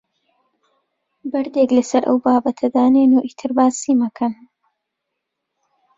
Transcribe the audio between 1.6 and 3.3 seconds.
لەسەر ئەو بابەتە دابنێن و